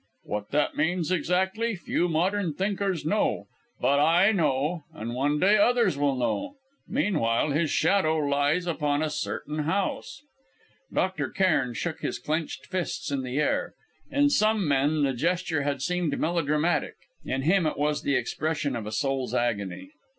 [0.23, 3.45] What that means, exactly, few modern thinkers know;
[3.79, 6.55] but I know, and one day others will know.
[6.87, 10.23] Meanwhile his shadow lies upon a certain house."
[10.89, 13.75] Robert Cairn shook his clenched fists in the air.
[14.09, 18.87] In some men the gesture had seemed melodramatic; in him it was the expression of
[18.87, 19.91] a soul's agony.